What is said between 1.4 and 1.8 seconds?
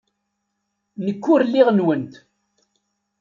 lliɣ